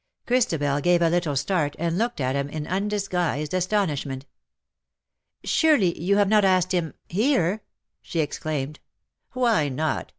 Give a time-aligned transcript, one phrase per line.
[0.25, 4.25] Christabel gave a little start, and looked at him in undisguised astonishment.
[5.43, 7.61] ^' Surely you have not asked him— here?"
[8.01, 8.79] she exclaimed."
[9.33, 10.09] Why not